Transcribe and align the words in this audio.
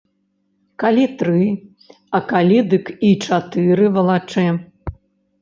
Калі 0.83 1.03
тры, 1.19 1.43
а 2.15 2.21
калі 2.33 2.57
дык 2.73 2.85
і 3.11 3.13
чатыры 3.27 3.85
валачэ. 4.01 4.49